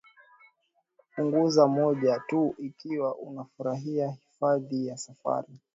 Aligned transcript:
kupunguza 0.97 1.67
moja 1.67 2.23
tu 2.27 2.55
ikiwa 2.57 3.15
unafurahia 3.15 4.11
Hifadhi 4.11 4.87
ya 4.87 4.97
safari 4.97 5.59